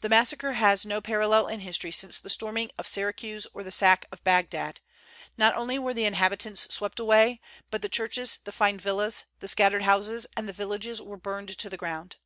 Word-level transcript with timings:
The 0.00 0.08
massacre 0.08 0.54
has 0.54 0.84
no 0.84 1.00
parallel 1.00 1.46
in 1.46 1.60
history 1.60 1.92
since 1.92 2.18
the 2.18 2.28
storming 2.28 2.72
of 2.76 2.88
Syracuse 2.88 3.46
or 3.54 3.62
the 3.62 3.70
sack 3.70 4.06
of 4.10 4.24
Bagdad, 4.24 4.80
Not 5.38 5.54
only 5.54 5.78
were 5.78 5.94
the 5.94 6.04
inhabitants 6.04 6.66
swept 6.74 6.98
away, 6.98 7.40
but 7.70 7.80
the 7.80 7.88
churches, 7.88 8.40
the 8.42 8.50
fine 8.50 8.80
villas, 8.80 9.22
the 9.38 9.46
scattered 9.46 9.82
houses, 9.82 10.26
and 10.36 10.48
the 10.48 10.52
villages 10.52 11.00
were 11.00 11.16
burned 11.16 11.56
to 11.58 11.70
the 11.70 11.76
ground. 11.76 12.16